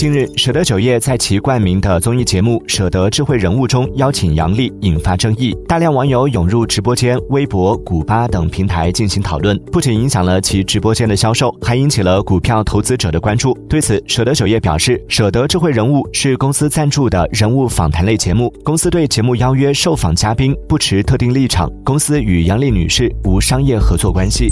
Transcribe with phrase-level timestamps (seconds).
[0.00, 24.50] 近日舍得酒业在其冠名的综艺节目舍得智慧人物中邀请杨笠引发争议大量网友涌入直播间微博古巴等平台进行讨论不仅影响了其直播间的销售还引起了股票投资者的关注对此舍得酒业表示舍得智慧人物是公司赞助的人物访谈类节目公司对节目邀约受访嘉宾不持特定立场公司与杨笠女士无商业合作关系。